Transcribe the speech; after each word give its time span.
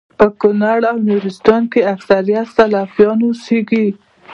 په 0.17 0.25
کونړ 0.41 0.79
او 0.91 0.97
نورستان 1.09 1.61
کي 1.71 1.81
اکثريت 1.93 2.47
سلفيان 2.57 3.19
اوسيږي 3.25 3.87